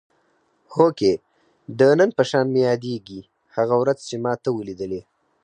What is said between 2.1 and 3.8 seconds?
په شان مې یادېږي هغه